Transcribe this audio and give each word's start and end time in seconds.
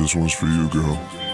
This 0.00 0.14
one's 0.14 0.32
for 0.32 0.46
you, 0.46 0.68
girl. 0.68 1.27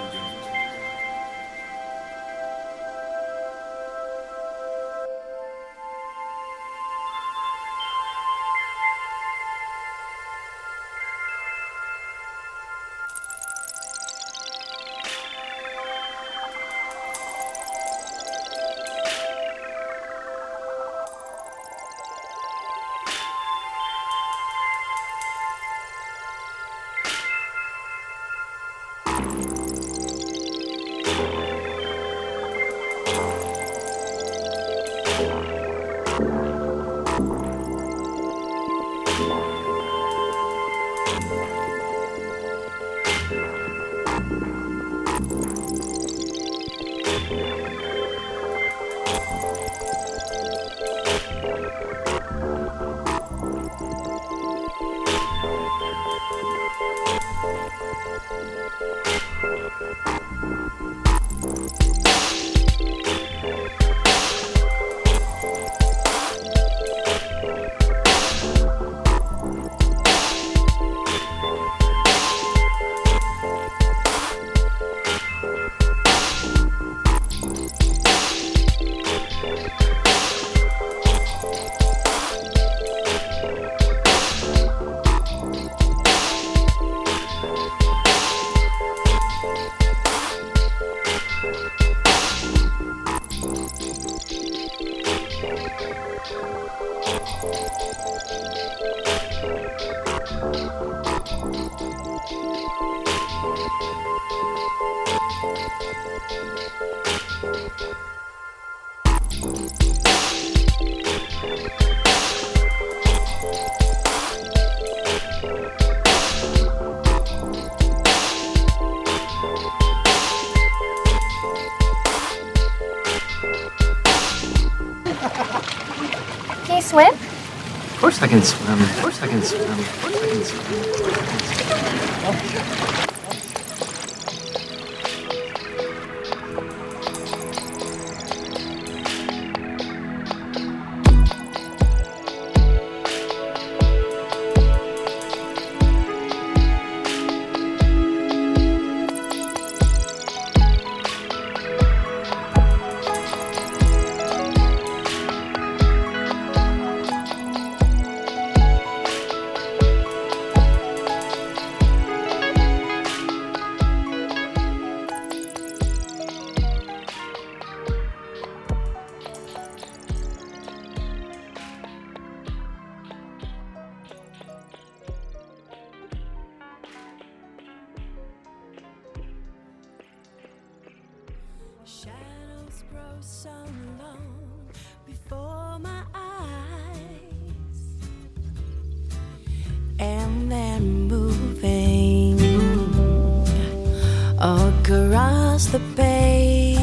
Across 195.55 195.67
the 195.67 195.79
page. 195.95 196.79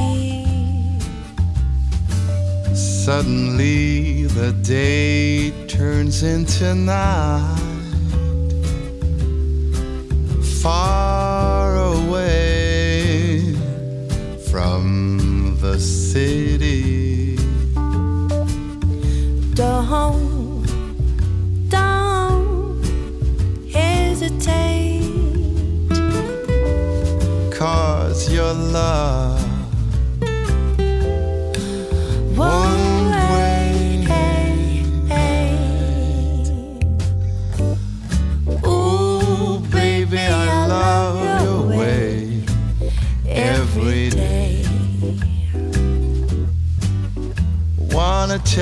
Suddenly 2.73 4.23
the 4.27 4.53
day 4.63 5.51
turns 5.67 6.23
into 6.23 6.73
night. 6.75 7.70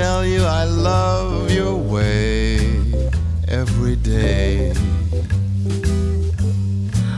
Tell 0.00 0.24
you 0.24 0.42
I 0.44 0.64
love 0.64 1.52
your 1.52 1.76
way 1.76 2.56
every 3.48 3.96
day. 3.96 4.72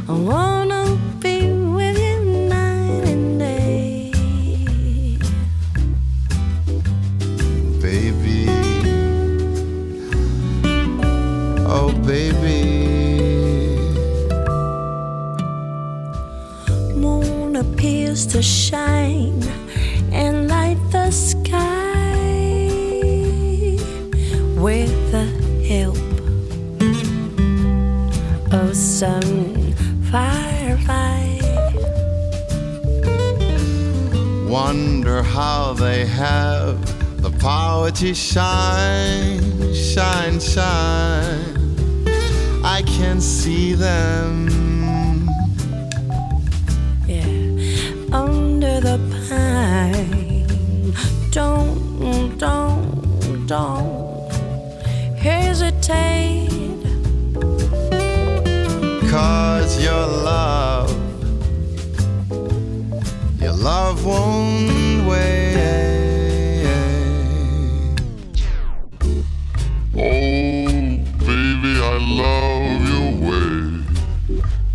I 0.09 0.15
wanna 0.31 0.98
be 1.21 1.36
with 1.77 1.97
you 2.06 2.18
night 2.54 3.04
and 3.12 3.39
day. 3.39 4.10
baby. 7.86 8.41
Oh, 11.77 11.91
baby. 12.12 12.62
Moon 17.04 17.54
appears 17.65 18.27
to 18.33 18.42
shine 18.42 19.41
and 20.10 20.48
light 20.48 20.80
the 20.91 21.10
sky 21.12 21.41
wonder 34.53 35.22
how 35.22 35.72
they 35.72 36.04
have 36.04 36.77
the 37.22 37.31
power 37.41 37.91
to 37.91 38.15
shine, 38.15 39.41
shine, 39.72 40.39
shine. 40.39 42.04
I 42.63 42.83
can 42.87 43.19
see 43.19 43.72
them. 43.72 44.47
Yeah, 47.07 48.13
under 48.13 48.78
the 48.89 48.99
pine. 49.27 50.45
Don't, 51.31 52.37
don't, 52.37 53.47
don't 53.47 54.31
hesitate. 55.16 56.31
one 64.04 65.07
way. 65.07 65.53
Oh, 69.95 70.69
baby, 71.21 71.72
I 71.81 71.97
love 72.22 72.83
your 72.89 73.10
way 73.28 73.51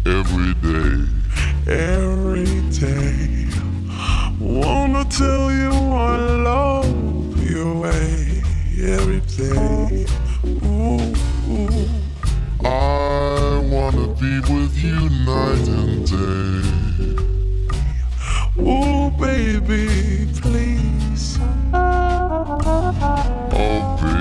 every 0.05 0.53
day. 0.63 0.95
Every 1.67 2.61
day. 2.71 3.49
Wanna 4.39 5.03
tell 5.05 5.51
you 5.51 5.71
I 5.71 6.17
love 6.17 7.49
your 7.49 7.73
way 7.81 8.41
every 8.79 9.21
day. 9.21 10.05
Ooh, 10.45 11.13
ooh. 11.49 11.89
I 12.63 13.59
wanna 13.71 14.07
be 14.13 14.39
with 14.39 14.77
you 14.81 15.09
night 15.25 15.67
and 15.67 16.05
day. 16.07 17.36
Oh, 18.59 19.09
baby, 19.11 20.27
please. 20.41 21.37
Oh, 21.73 22.59
baby, 23.51 24.17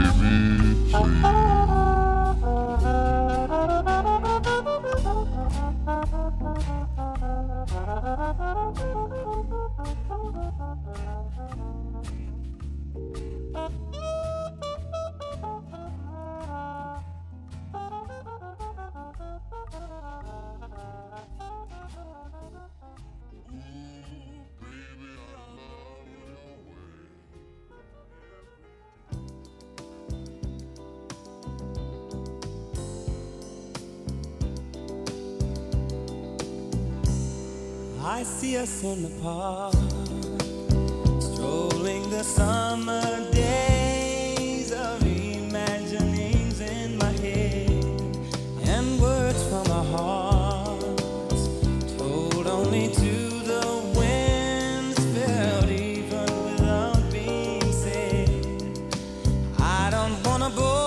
please. 0.92 1.36
I 38.08 38.22
see 38.22 38.56
us 38.56 38.82
in 38.82 39.02
the 39.02 39.10
park, 39.20 39.74
strolling 41.20 42.08
the 42.08 42.22
summer 42.22 43.30
day. 43.30 43.35
don't 60.08 60.24
wanna 60.26 60.50
go. 60.50 60.85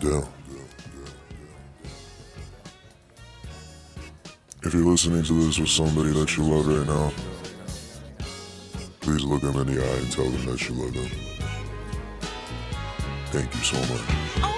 down. 0.00 0.28
If 4.62 4.74
you're 4.74 4.84
listening 4.84 5.22
to 5.22 5.46
this 5.46 5.58
with 5.58 5.68
somebody 5.68 6.12
that 6.12 6.36
you 6.36 6.42
love 6.42 6.66
right 6.66 6.86
now, 6.86 7.12
please 9.00 9.24
look 9.24 9.40
them 9.40 9.56
in 9.56 9.74
the 9.74 9.82
eye 9.82 9.96
and 9.98 10.12
tell 10.12 10.24
them 10.24 10.44
that 10.46 10.68
you 10.68 10.74
love 10.74 10.92
them. 10.92 11.10
Thank 13.30 13.54
you 13.54 13.60
so 13.60 13.78
much. 13.92 14.02
Oh, 14.42 14.57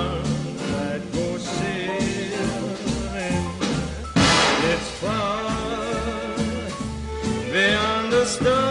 beyond 8.37 8.70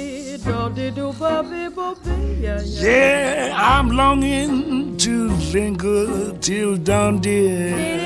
Yeah, 2.83 3.53
I'm 3.55 3.89
longing 3.91 4.97
to 4.97 5.29
linger 5.53 6.33
till 6.39 6.77
dawn, 6.77 7.19
dear. 7.19 8.01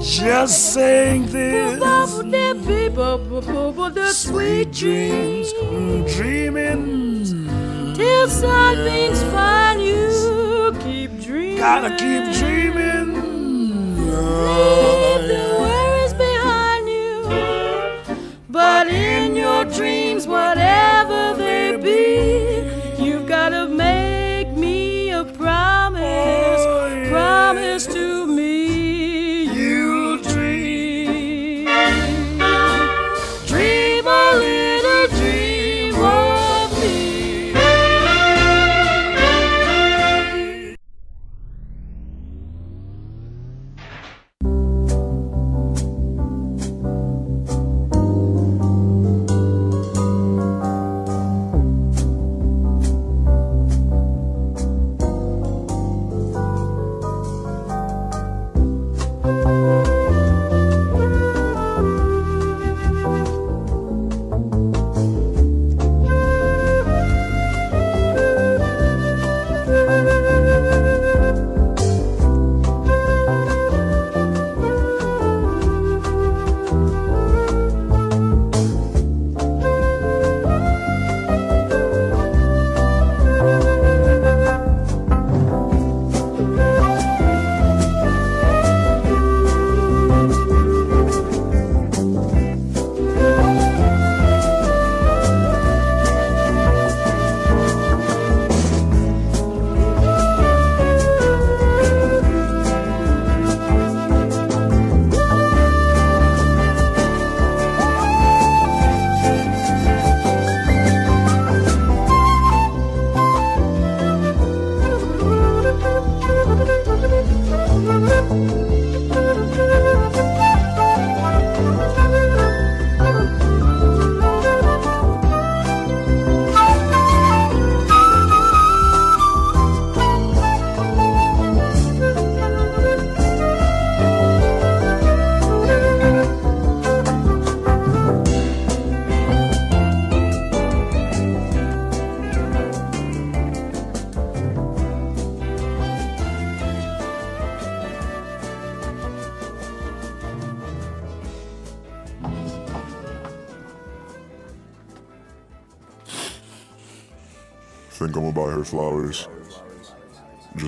Just 0.00 0.74
saying 0.74 1.26
this. 1.26 1.80
The 3.94 4.12
sweet 4.12 4.72
dreams, 4.72 5.52
dreaming. 6.14 7.94
Till 7.94 8.28
sunbeams 8.28 9.22
find 9.24 9.80
you, 9.82 10.74
keep 10.80 11.20
dreaming. 11.20 11.58
Gotta 11.58 11.90
keep 11.90 12.32
dreaming. 12.38 13.14
Leave 14.06 15.24
the 15.28 15.44
worries 15.60 16.12
behind 16.14 16.88
you. 16.88 17.14
But 18.48 18.86
dreams, 19.84 20.26
whatever 20.26 21.34
they 21.36 21.76
be, 21.76 23.04
you've 23.04 23.28
gotta 23.28 23.68
make 23.68 24.48
me 24.56 25.10
a 25.10 25.24
promise. 25.24 26.62
Promise 27.10 27.86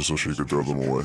so 0.07 0.15
she 0.15 0.33
could 0.33 0.49
throw 0.49 0.63
them 0.63 0.89
away. 0.89 1.05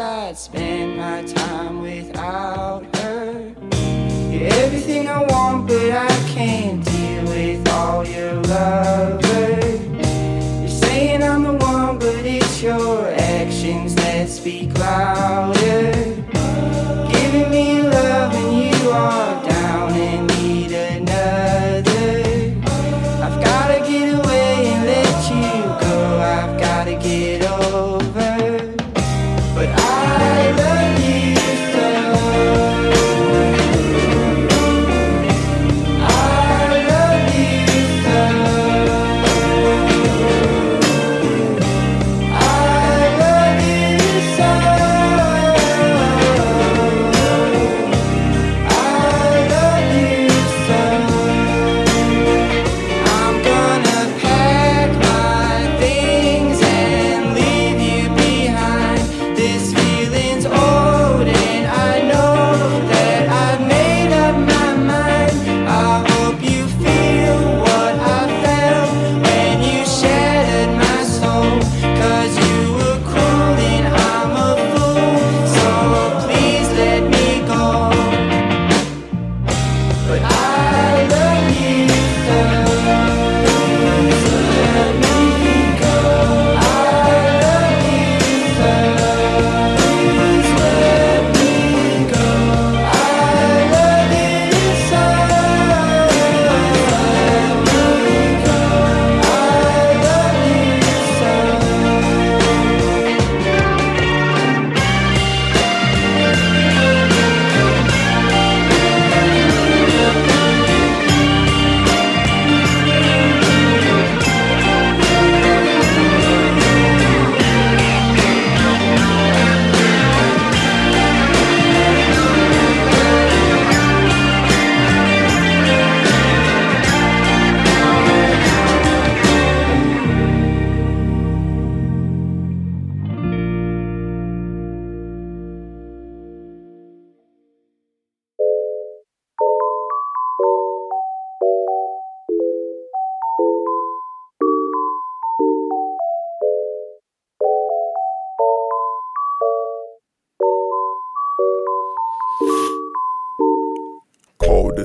I'd 0.00 0.38
spend 0.38 0.96
my 0.96 1.22
time 1.24 1.82
without 1.82 2.84
her. 2.96 3.54
You're 4.30 4.48
everything 4.64 5.08
I 5.08 5.22
want, 5.24 5.68
but 5.68 5.90
I 5.90 6.08
can't 6.28 6.82
deal 6.82 7.24
with 7.24 7.68
all 7.68 8.06
your 8.06 8.32
lovers. 8.34 9.80
You're 10.60 10.68
saying 10.68 11.22
I'm 11.22 11.42
the 11.42 11.52
one, 11.52 11.98
but 11.98 12.24
it's 12.24 12.62
your 12.62 13.08
actions 13.08 13.94
that 13.96 14.30
speak 14.30 14.78
louder. 14.78 15.99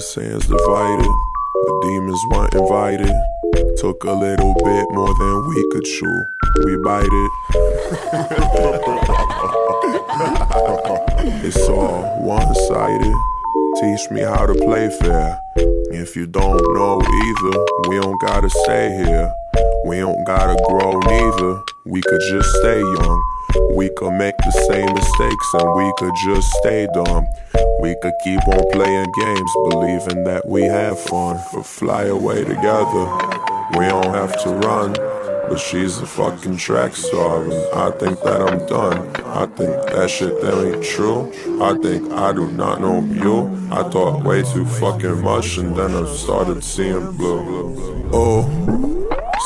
Sands 0.06 0.46
divided. 0.46 1.12
The 1.66 1.80
demons 1.82 2.22
weren't 2.30 2.54
invited. 2.54 3.16
Took 3.78 4.04
a 4.04 4.12
little 4.12 4.54
bit 4.54 4.86
more 4.92 5.14
than 5.18 5.48
we 5.50 5.70
could 5.72 5.84
chew. 5.84 6.26
We 6.64 6.78
bite 6.78 7.10
it. 7.12 7.32
it's 11.46 11.68
all 11.68 12.04
one 12.22 12.54
sided. 12.68 13.16
Teach 13.82 14.12
me 14.12 14.22
how 14.22 14.46
to 14.46 14.54
play 14.54 14.90
fair. 15.00 15.40
If 15.92 16.16
you 16.16 16.28
don't 16.28 16.62
know 16.76 17.02
either, 17.02 17.66
we 17.90 18.00
don't 18.00 18.22
gotta 18.22 18.50
stay 18.50 18.96
here. 18.96 19.34
We 19.86 19.98
don't 20.00 20.24
gotta 20.26 20.56
grow 20.68 21.00
neither. 21.00 21.64
We 21.86 22.02
could 22.02 22.22
just 22.30 22.50
stay 22.58 22.80
young. 22.80 23.35
We 23.76 23.90
could 23.98 24.14
make 24.14 24.38
the 24.38 24.52
same 24.68 24.94
mistakes 24.94 25.54
and 25.54 25.76
we 25.76 25.94
could 25.98 26.16
just 26.26 26.52
stay 26.54 26.88
dumb. 26.94 27.28
We 27.82 27.96
could 28.02 28.14
keep 28.24 28.48
on 28.48 28.72
playing 28.72 29.12
games, 29.20 29.52
believing 29.70 30.24
that 30.24 30.48
we 30.48 30.64
have 30.64 31.00
fun, 31.00 31.40
or 31.54 31.64
fly 31.64 32.06
away 32.06 32.44
together. 32.44 33.06
We 33.78 33.86
don't 33.86 34.14
have 34.14 34.42
to 34.44 34.50
run, 34.50 34.94
but 34.94 35.58
she's 35.58 35.98
a 36.00 36.06
fucking 36.06 36.58
track 36.58 36.96
star, 36.96 37.44
and 37.44 37.54
I 37.74 37.92
think 37.92 38.22
that 38.22 38.42
I'm 38.42 38.66
done. 38.66 39.16
I 39.26 39.46
think 39.46 39.70
that 39.88 40.10
shit 40.10 40.42
that 40.42 40.56
ain't 40.66 40.84
true. 40.84 41.32
I 41.62 41.78
think 41.78 42.12
I 42.12 42.32
do 42.34 42.50
not 42.52 42.82
know 42.82 43.02
you. 43.04 43.70
I 43.72 43.84
thought 43.90 44.24
way 44.24 44.42
too 44.44 44.66
fucking 44.66 45.22
much, 45.22 45.58
and 45.58 45.76
then 45.76 45.94
I 45.96 46.06
started 46.16 46.64
seeing 46.64 47.12
blue. 47.12 48.10
Oh, 48.14 48.44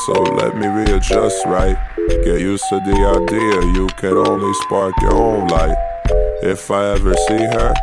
so 0.06 0.22
let 0.22 0.56
me 0.56 0.66
readjust 0.66 1.44
right. 1.46 1.76
Get 2.10 2.40
used 2.40 2.64
to 2.68 2.80
the 2.80 3.22
idea 3.22 3.72
you 3.72 3.86
can 3.96 4.16
only 4.16 4.52
spark 4.64 4.94
your 5.00 5.14
own 5.14 5.46
light. 5.46 5.76
If 6.42 6.70
I 6.70 6.92
ever 6.94 7.14
see 7.14 7.38
her, 7.38 7.74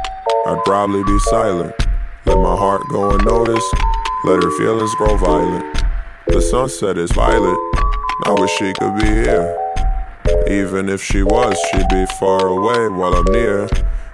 I'd 0.45 0.61
probably 0.65 1.03
be 1.03 1.17
silent. 1.19 1.73
Let 2.25 2.37
my 2.37 2.55
heart 2.55 2.81
go 2.89 3.11
unnoticed. 3.11 3.73
Let 4.25 4.43
her 4.43 4.51
feelings 4.57 4.93
grow 4.95 5.15
violent. 5.15 5.65
The 6.27 6.41
sunset 6.41 6.97
is 6.97 7.11
violet. 7.13 7.57
I 8.25 8.35
wish 8.37 8.51
she 8.57 8.73
could 8.73 8.99
be 8.99 9.07
here. 9.07 9.57
Even 10.47 10.89
if 10.89 11.01
she 11.01 11.23
was, 11.23 11.57
she'd 11.71 11.87
be 11.89 12.05
far 12.19 12.47
away 12.47 12.89
while 12.89 13.13
I'm 13.15 13.31
near. 13.31 13.67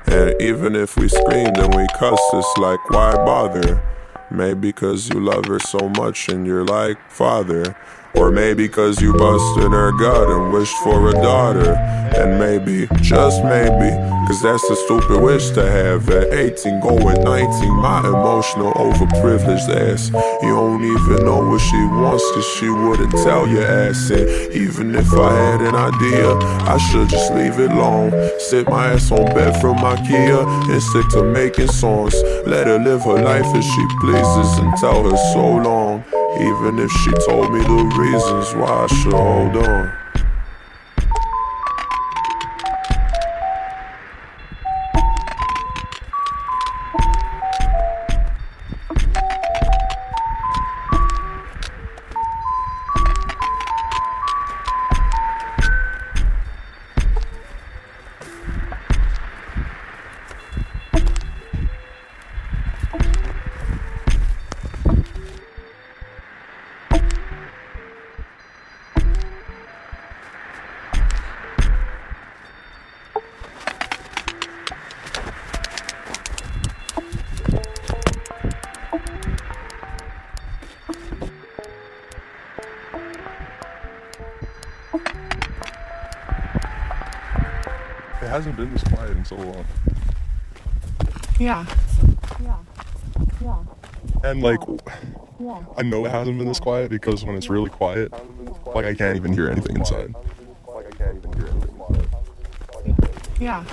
And 0.05 0.39
even 0.39 0.75
if 0.75 0.95
we 0.95 1.09
screamed 1.09 1.57
and 1.57 1.75
we 1.75 1.87
cussed, 1.97 2.21
it's 2.33 2.57
like, 2.57 2.89
why 2.91 3.13
bother? 3.15 3.81
Maybe 4.29 4.71
cause 4.71 5.09
you 5.09 5.19
love 5.19 5.45
her 5.45 5.59
so 5.59 5.89
much 5.89 6.29
and 6.29 6.45
you're 6.45 6.65
like, 6.65 6.97
father. 7.09 7.75
Or 8.15 8.31
maybe 8.31 8.69
cause 8.69 9.01
you 9.01 9.13
busted 9.13 9.71
her 9.71 9.91
gut 9.97 10.29
and 10.29 10.53
wished 10.53 10.77
for 10.77 11.09
a 11.09 11.13
daughter. 11.13 11.73
And 12.15 12.39
maybe, 12.39 12.87
just 13.01 13.43
maybe, 13.43 13.89
cause 14.27 14.39
that's 14.43 14.63
a 14.69 14.75
stupid 14.75 15.19
wish 15.19 15.49
to 15.51 15.65
have 15.65 16.07
at 16.09 16.31
18 16.31 16.79
going 16.79 17.23
19. 17.23 17.69
My 17.81 17.99
emotional 18.01 18.71
overprivileged 18.73 19.67
ass. 19.69 20.09
You 20.43 20.49
don't 20.49 20.83
even 20.83 21.25
know 21.25 21.43
what 21.49 21.59
she 21.59 21.77
wants 21.87 22.23
cause 22.33 22.45
she 22.45 22.69
wouldn't 22.69 23.11
tell 23.23 23.47
your 23.47 23.63
ass. 23.63 24.11
And 24.11 24.29
even 24.53 24.93
if 24.93 25.11
I 25.13 25.33
had 25.33 25.61
an 25.61 25.73
idea, 25.73 26.33
I 26.69 26.77
should 26.77 27.09
just 27.09 27.33
leave 27.33 27.59
it 27.59 27.71
alone. 27.71 28.11
Sit 28.39 28.69
my 28.69 28.93
ass 28.93 29.11
on 29.11 29.25
bed 29.33 29.59
from 29.59 29.77
Ikea 29.77 30.69
and 30.71 30.83
stick 30.83 31.09
to 31.13 31.23
making 31.23 31.69
songs. 31.69 32.13
Let 32.45 32.67
her 32.67 32.77
live 32.77 33.01
her 33.05 33.23
life 33.23 33.55
as 33.55 33.65
she 33.65 33.87
pleases 34.01 34.59
and 34.59 34.77
tell 34.77 35.09
her 35.09 35.17
so 35.33 35.55
long. 35.55 36.03
Even 36.39 36.79
if 36.79 36.91
she 36.91 37.11
told 37.27 37.53
me 37.53 37.59
the 37.61 37.95
reasons 37.97 38.55
why 38.55 38.85
I 38.85 38.87
should 38.87 39.13
hold 39.13 39.55
on. 39.57 40.02
Hasn't 96.23 96.37
been 96.37 96.47
this 96.47 96.59
quiet 96.61 96.89
because 96.89 97.25
when 97.25 97.35
it's 97.35 97.49
really 97.49 97.69
quiet, 97.69 98.13
like 98.73 98.85
I 98.85 98.93
can't 98.93 99.17
even 99.17 99.33
hear 99.33 99.49
anything 99.49 99.75
inside. 99.75 100.15
Yeah. 103.41 103.65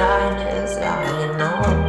shyness, 0.00 0.78
I 0.78 1.36
know. 1.36 1.79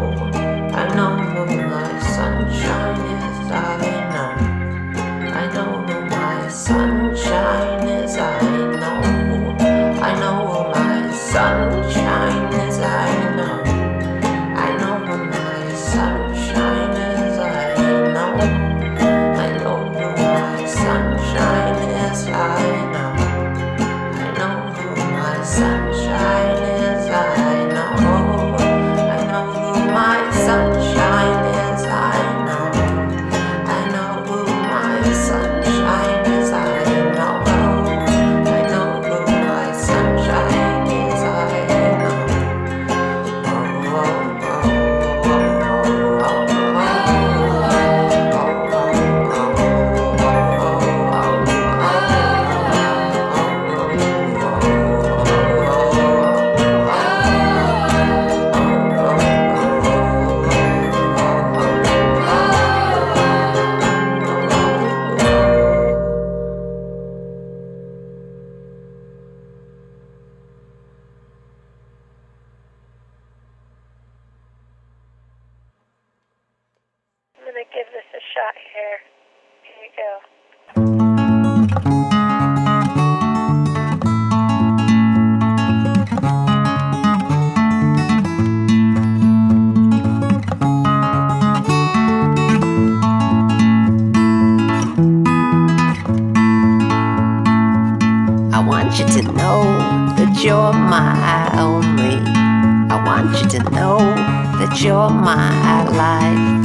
My 105.13 105.83
life. 105.89 106.61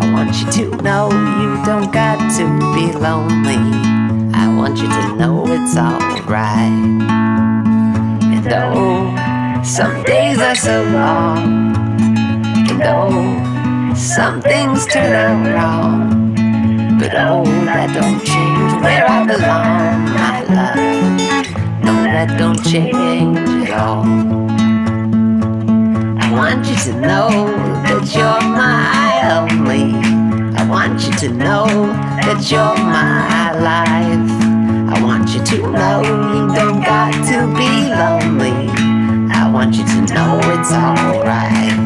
I 0.00 0.12
want 0.12 0.34
you 0.40 0.50
to 0.52 0.82
know 0.82 1.08
you 1.40 1.64
don't 1.64 1.92
got 1.92 2.18
to 2.36 2.44
be 2.74 2.92
lonely. 2.98 3.62
I 4.34 4.52
want 4.56 4.78
you 4.78 4.88
to 4.88 5.16
know 5.16 5.44
it's 5.46 5.76
alright. 5.76 6.70
And 8.34 8.52
oh, 8.52 9.62
some 9.62 10.02
days 10.02 10.38
are 10.38 10.54
so 10.54 10.82
long. 10.84 11.76
And 12.70 12.82
oh, 12.82 13.94
some 13.94 14.40
things 14.42 14.86
turn 14.86 15.12
out 15.12 15.54
wrong. 15.54 16.34
But 16.98 17.12
oh, 17.14 17.44
that 17.66 17.92
don't 17.94 18.20
change 18.24 18.82
where 18.82 19.08
I 19.08 19.26
belong, 19.26 20.04
my 20.14 20.42
love. 20.44 21.84
No, 21.84 21.92
that 22.04 22.38
don't 22.38 22.62
change 22.64 23.38
at 23.68 23.78
all. 23.78 24.53
I 26.34 26.36
want 26.36 26.66
you 26.68 26.74
to 26.74 26.92
know 27.00 27.28
that 27.86 28.12
you're 28.12 28.42
my 28.50 29.22
only. 29.38 29.94
I 30.58 30.68
want 30.68 31.06
you 31.06 31.12
to 31.12 31.28
know 31.28 31.64
that 32.26 32.50
you're 32.50 32.74
my 32.74 33.52
life. 33.52 34.30
I 34.92 35.00
want 35.00 35.30
you 35.32 35.44
to 35.44 35.58
know 35.70 36.02
you 36.02 36.52
don't 36.52 36.82
got 36.82 37.12
to 37.30 37.46
be 37.54 37.86
lonely. 37.86 38.68
I 39.32 39.48
want 39.48 39.76
you 39.76 39.84
to 39.84 40.00
know 40.12 40.40
it's 40.42 40.72
alright. 40.72 41.78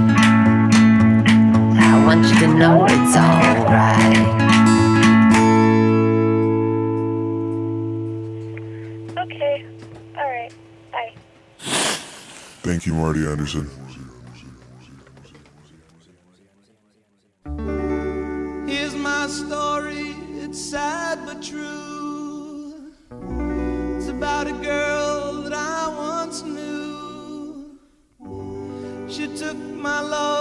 I 1.77 2.05
want 2.07 2.25
you 2.29 2.41
to 2.41 2.49
know 2.49 2.87
it's 2.89 3.17
alright. 3.19 4.17
Okay. 9.19 9.67
All 10.17 10.25
right. 10.27 10.53
Bye. 10.91 11.13
Thank 12.63 12.87
you, 12.87 12.95
Marty 12.95 13.27
Anderson. 13.27 13.88
Story, 19.29 20.17
it's 20.43 20.59
sad 20.59 21.19
but 21.27 21.43
true. 21.43 22.93
It's 23.97 24.09
about 24.09 24.47
a 24.47 24.53
girl 24.53 25.43
that 25.43 25.53
I 25.53 25.89
once 25.97 26.43
knew. 26.43 27.79
She 29.09 29.29
took 29.37 29.57
my 29.57 30.01
love, 30.01 30.38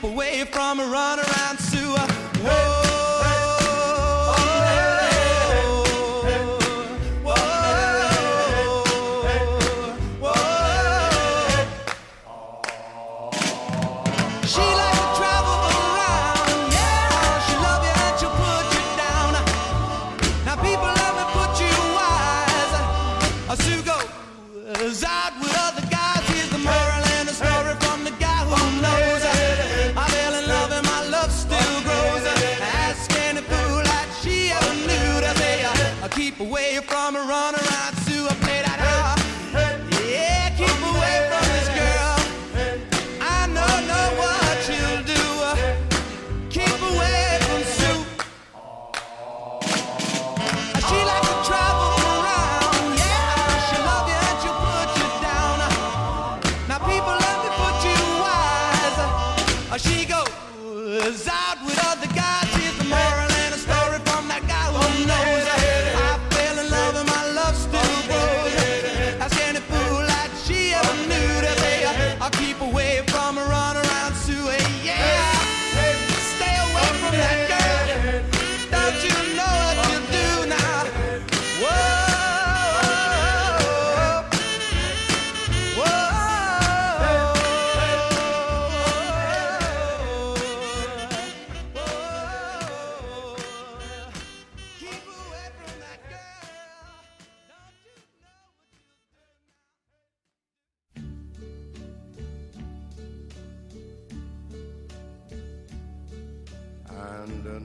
keep 0.00 0.10
away 0.10 0.44
from 0.44 0.80
a 0.80 0.86
run 0.86 1.18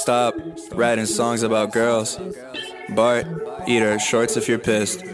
Stop 0.00 0.34
writing 0.72 1.04
songs 1.04 1.42
about 1.42 1.72
girls. 1.72 2.18
Bart, 2.88 3.26
eat 3.68 4.00
shorts 4.00 4.34
if 4.34 4.48
you're 4.48 4.58
pissed. 4.58 5.04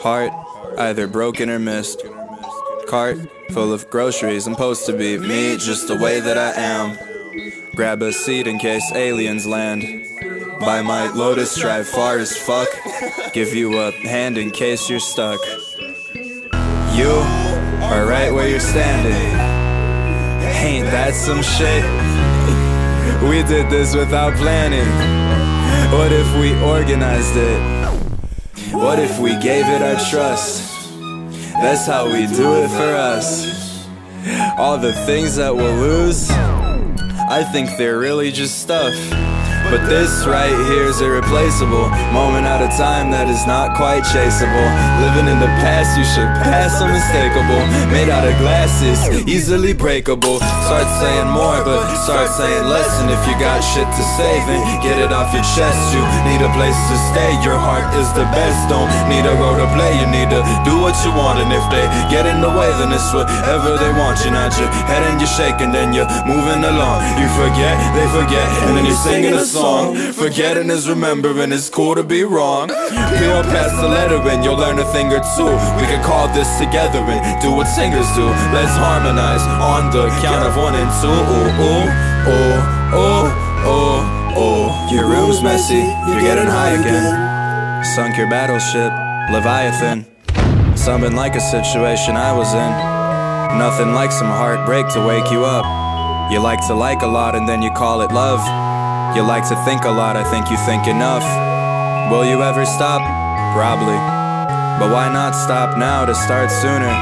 Heart, 0.00 0.32
either 0.78 1.06
broken 1.06 1.48
or 1.48 1.60
missed. 1.60 2.02
Cart 2.88 3.18
full 3.52 3.72
of 3.72 3.88
groceries, 3.88 4.48
I'm 4.48 4.54
supposed 4.54 4.84
to 4.86 4.92
be 4.92 5.16
me 5.16 5.56
just 5.58 5.86
the 5.86 5.96
way 5.96 6.18
that 6.18 6.36
I 6.36 6.60
am. 6.60 6.98
Grab 7.76 8.02
a 8.02 8.12
seat 8.12 8.48
in 8.48 8.58
case 8.58 8.90
aliens 8.92 9.46
land. 9.46 9.84
Buy 10.58 10.82
my 10.82 11.08
Lotus, 11.12 11.56
drive 11.56 11.86
far 11.86 12.18
as 12.18 12.36
fuck. 12.36 12.68
Give 13.32 13.54
you 13.54 13.78
a 13.78 13.92
hand 13.92 14.38
in 14.38 14.50
case 14.50 14.90
you're 14.90 14.98
stuck. 14.98 15.38
You 16.96 17.12
are 17.80 18.04
right 18.06 18.32
where 18.32 18.48
you're 18.48 18.58
standing. 18.58 19.38
Ain't 20.66 20.90
that 20.90 21.14
some 21.14 21.42
shit? 21.42 22.15
We 23.22 23.42
did 23.42 23.70
this 23.70 23.94
without 23.94 24.34
planning. 24.34 24.86
What 25.92 26.12
if 26.12 26.32
we 26.40 26.54
organized 26.62 27.36
it? 27.36 27.60
What 28.72 28.98
if 28.98 29.18
we 29.18 29.30
gave 29.40 29.66
it 29.66 29.82
our 29.82 29.98
trust? 30.10 30.90
That's 31.54 31.86
how 31.86 32.06
we 32.06 32.26
do 32.26 32.62
it 32.62 32.68
for 32.68 32.94
us. 32.94 33.88
All 34.58 34.78
the 34.78 34.92
things 35.06 35.36
that 35.36 35.54
we'll 35.54 35.76
lose, 35.76 36.30
I 36.30 37.42
think 37.52 37.70
they're 37.78 37.98
really 37.98 38.30
just 38.30 38.60
stuff. 38.60 38.94
But 39.66 39.90
this 39.90 40.24
right 40.24 40.54
here 40.70 40.86
is 40.86 41.02
irreplaceable. 41.02 41.90
Moment 42.14 42.46
at 42.46 42.62
a 42.62 42.70
time 42.78 43.10
that 43.10 43.26
is 43.26 43.42
not 43.50 43.74
quite 43.74 44.06
chaseable. 44.06 44.68
Living 45.02 45.26
in 45.26 45.42
the 45.42 45.50
past, 45.58 45.98
you 45.98 46.06
should 46.06 46.30
pass 46.46 46.78
unmistakable. 46.78 47.58
Made 47.90 48.06
out 48.06 48.22
of 48.22 48.38
glasses, 48.38 48.96
easily 49.26 49.74
breakable. 49.74 50.38
Start 50.70 50.86
saying 51.02 51.28
more, 51.34 51.58
but 51.66 51.82
start 52.06 52.30
saying 52.30 52.70
less. 52.70 52.88
And 53.02 53.10
if 53.10 53.18
you 53.26 53.34
got 53.42 53.58
shit 53.58 53.90
to 53.90 54.04
save 54.14 54.46
then 54.46 54.62
get 54.86 55.02
it 55.02 55.10
off 55.10 55.34
your 55.34 55.42
chest. 55.58 55.78
You 55.90 56.02
need 56.30 56.40
a 56.46 56.50
place 56.54 56.78
to 56.78 56.96
stay, 57.10 57.34
your 57.42 57.58
heart 57.58 57.90
is 57.98 58.06
the 58.14 58.24
best. 58.30 58.70
Don't 58.70 58.88
need 59.10 59.26
a 59.26 59.34
role 59.34 59.58
to 59.58 59.66
play, 59.74 59.98
you 59.98 60.06
need 60.06 60.30
to 60.30 60.46
do 60.62 60.78
what 60.78 60.94
you 61.02 61.10
want. 61.10 61.42
And 61.42 61.50
if 61.50 61.64
they 61.74 61.82
get 62.06 62.24
in 62.24 62.38
the 62.38 62.52
way, 62.54 62.70
then 62.78 62.94
it's 62.94 63.10
whatever 63.10 63.74
they 63.82 63.90
want. 63.98 64.22
You're 64.22 64.30
not 64.30 64.54
your 64.54 64.70
head 64.86 65.02
and 65.10 65.18
you're 65.18 65.34
shaking, 65.34 65.74
then 65.74 65.90
you're 65.90 66.08
moving 66.22 66.62
along. 66.62 67.02
You 67.18 67.26
forget, 67.34 67.74
they 67.98 68.06
forget, 68.14 68.46
and 68.70 68.78
then 68.78 68.86
you're 68.86 69.02
singing 69.02 69.34
a 69.34 69.42
song. 69.42 69.55
Forgetting 69.56 70.70
is 70.70 70.88
remembering, 70.88 71.52
it's 71.52 71.70
cool 71.70 71.94
to 71.94 72.02
be 72.02 72.24
wrong. 72.24 72.68
Peel 72.68 73.42
past 73.48 73.74
the 73.80 73.88
lettering, 73.88 74.44
you'll 74.44 74.56
learn 74.56 74.78
a 74.78 74.84
thing 74.92 75.12
or 75.12 75.20
two. 75.36 75.48
We 75.80 75.86
can 75.88 76.02
call 76.04 76.28
this 76.28 76.48
together 76.58 77.00
and 77.00 77.40
do 77.40 77.52
what 77.52 77.66
singers 77.66 78.06
do. 78.14 78.26
Let's 78.52 78.76
harmonize 78.76 79.40
on 79.60 79.90
the 79.90 80.08
count 80.20 80.46
of 80.46 80.56
one 80.56 80.74
and 80.74 80.90
two. 81.00 81.08
Ooh, 81.08 81.48
ooh, 81.64 81.88
ooh, 82.28 82.58
ooh, 83.00 83.26
ooh, 83.64 84.00
ooh. 84.36 84.94
Your 84.94 85.08
room's 85.08 85.42
messy, 85.42 85.84
you're 86.08 86.20
getting 86.20 86.46
high 86.46 86.72
again. 86.72 87.84
Sunk 87.94 88.16
your 88.16 88.28
battleship, 88.28 88.92
Leviathan. 89.32 90.04
Something 90.76 91.16
like 91.16 91.34
a 91.34 91.40
situation 91.40 92.16
I 92.16 92.32
was 92.36 92.52
in. 92.52 93.58
Nothing 93.58 93.94
like 93.94 94.12
some 94.12 94.28
heartbreak 94.28 94.88
to 94.92 95.06
wake 95.06 95.30
you 95.30 95.44
up. 95.44 95.64
You 96.30 96.40
like 96.40 96.60
to 96.66 96.74
like 96.74 97.02
a 97.02 97.06
lot 97.06 97.34
and 97.34 97.48
then 97.48 97.62
you 97.62 97.70
call 97.70 98.02
it 98.02 98.12
love. 98.12 98.40
You 99.16 99.24
like 99.24 99.48
to 99.48 99.56
think 99.64 99.88
a 99.88 99.90
lot, 99.90 100.12
I 100.12 100.28
think 100.28 100.52
you 100.52 100.60
think 100.68 100.84
enough. 100.84 101.24
Will 102.12 102.28
you 102.28 102.44
ever 102.44 102.68
stop? 102.68 103.00
Probably. 103.56 103.96
But 104.76 104.92
why 104.92 105.08
not 105.08 105.32
stop 105.32 105.80
now 105.80 106.04
to 106.04 106.12
start 106.12 106.52
sooner? 106.52 106.92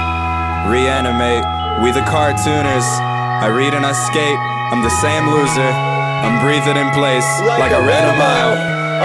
Reanimate, 0.70 1.42
we 1.82 1.90
the 1.90 2.06
cartooners. 2.06 2.86
I 3.42 3.50
read 3.50 3.74
and 3.74 3.82
I 3.82 3.90
skate, 3.90 4.38
I'm 4.70 4.86
the 4.86 4.94
same 5.02 5.26
loser. 5.26 5.66
I'm 5.66 6.38
breathing 6.38 6.78
in 6.78 6.86
place 6.94 7.26
like 7.58 7.74
I 7.74 7.82
ran 7.82 8.06
a 8.06 8.14
mile. 8.14 8.54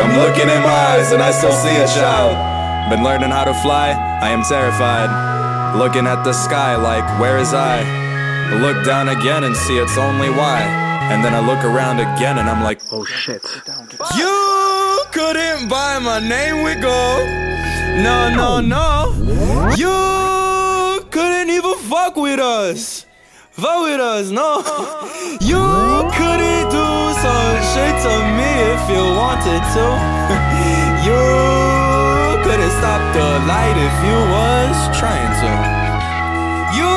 I'm 0.06 0.14
looking 0.22 0.46
in 0.46 0.62
my 0.62 0.70
eyes 0.94 1.12
and 1.12 1.18
I 1.18 1.32
still 1.34 1.58
see 1.66 1.82
a 1.82 1.90
child. 1.90 2.38
Been 2.94 3.02
learning 3.02 3.34
how 3.34 3.46
to 3.46 3.58
fly, 3.66 3.90
I 4.22 4.30
am 4.30 4.44
terrified. 4.44 5.10
Looking 5.76 6.06
at 6.06 6.22
the 6.22 6.34
sky 6.34 6.76
like, 6.76 7.10
where 7.20 7.40
is 7.40 7.56
I? 7.56 7.82
Look 8.62 8.86
down 8.86 9.10
again 9.10 9.46
and 9.46 9.58
see 9.58 9.80
it's 9.80 9.98
only 9.98 10.30
why. 10.30 10.89
And 11.12 11.24
then 11.26 11.34
I 11.34 11.40
look 11.40 11.64
around 11.66 12.00
again 12.00 12.38
and 12.38 12.48
I'm 12.50 12.64
like, 12.64 12.82
oh 12.92 13.04
shit. 13.04 13.44
You 14.16 15.04
couldn't 15.12 15.68
buy 15.68 16.00
my 16.00 16.20
name 16.20 16.64
with 16.64 16.82
gold. 16.82 17.26
No, 18.06 18.30
no, 18.30 18.62
no. 18.62 18.88
You 19.76 21.02
couldn't 21.10 21.50
even 21.50 21.76
fuck 21.90 22.16
with 22.16 22.40
us. 22.40 23.06
Fuck 23.52 23.82
with 23.84 24.00
us, 24.00 24.30
no. 24.30 24.62
You 25.42 25.66
couldn't 26.14 26.66
do 26.70 26.88
some 27.24 27.56
shit 27.74 27.96
to 28.06 28.14
me 28.38 28.52
if 28.74 28.84
you 28.94 29.04
wanted 29.22 29.62
to. 29.76 29.86
You 31.10 32.44
couldn't 32.44 32.72
stop 32.80 33.02
the 33.16 33.30
light 33.48 33.78
if 33.88 33.96
you 34.08 34.18
was 34.36 34.76
trying 35.00 35.34
to. 35.42 35.52
You 36.76 36.94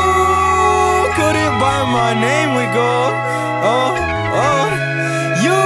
couldn't 1.14 1.54
buy 1.62 1.80
my 1.86 2.12
name 2.20 2.50
with 2.58 2.70
gold. 2.74 3.14
Oh, 3.64 3.94
oh. 4.42 4.66
You 5.46 5.60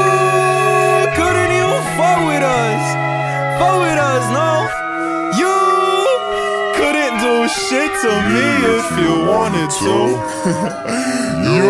couldn't 1.17 1.53
even 1.61 1.83
fuck 1.97 2.19
with 2.29 2.43
us. 2.43 2.83
Fuck 3.59 3.77
with 3.85 3.99
us, 4.13 4.25
no. 4.37 4.51
You 5.41 5.57
couldn't 6.77 7.17
do 7.25 7.49
shit 7.49 7.91
to 8.03 8.13
me 8.33 8.47
if 8.79 8.87
you 9.01 9.13
wanted 9.33 9.71
to. 9.81 11.07
You 11.47 11.63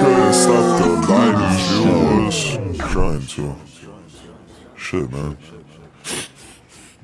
couldn't 0.00 0.34
stop 0.34 0.66
the 0.80 0.88
light 1.08 1.38
if 1.50 1.60
you 1.70 1.82
was 2.26 2.38
trying 2.92 3.26
to. 3.26 3.56
Shit, 4.76 5.10
man. 5.10 5.36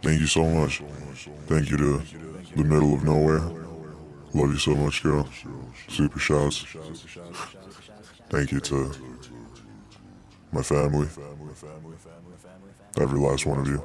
Thank 0.03 0.21
you 0.21 0.27
so 0.27 0.45
much. 0.45 0.83
Thank 1.47 1.71
you 1.71 1.77
to 1.79 2.03
the 2.57 2.65
middle 2.65 2.95
of 2.95 3.05
nowhere. 3.05 3.41
Love 4.35 4.53
you 4.53 4.59
so 4.59 4.75
much, 4.75 5.03
girl. 5.03 5.29
Super 5.89 6.19
shouts. 6.19 6.67
Thank 8.31 8.53
you 8.53 8.61
to 8.61 8.93
my 10.53 10.63
family. 10.63 11.09
Every 12.99 13.19
last 13.21 13.47
one 13.47 13.61
of 13.61 13.69
you. 13.69 13.83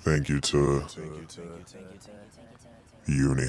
Thank 0.00 0.28
you 0.28 0.40
to 0.40 0.84
Uni. 3.06 3.46